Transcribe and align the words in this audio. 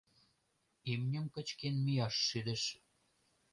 Имньым 0.91 1.25
кычкен 1.35 1.75
мияш 1.85 2.15
шӱдыш. 2.27 2.63